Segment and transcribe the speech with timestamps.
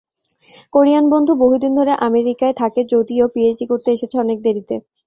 [0.73, 4.75] Korean বন্ধু বহুদিন ধরে আমেরিকায় থাকে যদিও পিএইচডি করতে এসেছে অনেক দেরিতে।